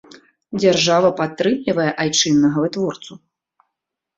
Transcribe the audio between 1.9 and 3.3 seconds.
айчыннага вытворцу.